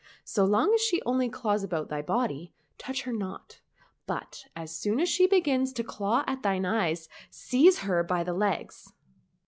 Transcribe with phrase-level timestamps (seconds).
[0.23, 3.61] So long as she only claws about thy body, touch her not;
[4.07, 8.33] but as soon as she begins to claw at thine eyes, seize her by the
[8.33, 8.93] legs."